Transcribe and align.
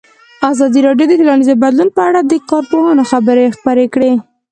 ازادي 0.51 0.79
راډیو 0.87 1.07
د 1.09 1.13
ټولنیز 1.19 1.49
بدلون 1.63 1.89
په 1.95 2.01
اړه 2.09 2.19
د 2.23 2.33
کارپوهانو 2.49 3.03
خبرې 3.11 3.45
خپرې 3.55 3.85
کړي. 3.93 4.13